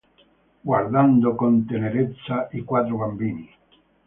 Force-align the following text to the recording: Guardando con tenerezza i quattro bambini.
Guardando 0.63 1.35
con 1.35 1.63
tenerezza 1.67 2.47
i 2.53 2.63
quattro 2.63 2.97
bambini. 2.97 3.47